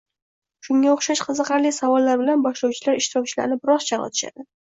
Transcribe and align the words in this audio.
Shunga 0.67 0.87
o’xshash 0.93 1.21
qiziqarli 1.27 1.73
savollar 1.79 2.17
bilan 2.23 2.41
boshlovchilar 2.47 2.99
ishtirokchilarni 3.03 3.59
biroz 3.63 3.87
chalg’itishadi. 3.91 4.47